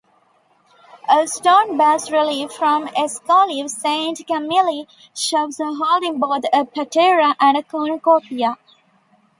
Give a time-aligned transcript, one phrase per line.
[1.15, 8.57] A stone bas-relief from Escolives-Sainte-Camille shows her holding both a patera and a cornucopia.